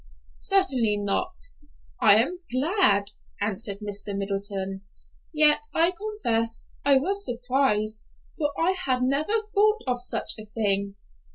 "Certainly 0.35 0.97
not; 0.97 1.35
I 2.01 2.15
am 2.15 2.39
glad," 2.51 3.11
answered 3.39 3.81
Mr. 3.81 4.17
Middleton. 4.17 4.81
"Yet 5.31 5.67
I 5.75 5.91
confess 5.91 6.65
I 6.83 6.97
was 6.97 7.23
surprised, 7.23 8.05
for 8.35 8.49
I 8.59 8.71
had 8.71 9.03
never 9.03 9.33
thought 9.53 9.83
of 9.85 10.01
such 10.01 10.33
a 10.39 10.47
thing. 10.47 10.95